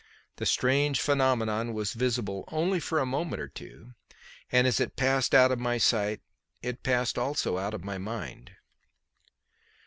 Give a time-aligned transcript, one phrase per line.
[0.37, 3.93] The strange phenomenon was visible only for a moment or two,
[4.51, 6.21] and as it passed out of my sight
[6.63, 8.49] it passed also out of my mind.